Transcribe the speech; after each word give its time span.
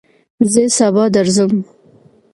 زه 0.51 0.61
سبا 0.77 1.03
درځم 1.15 1.53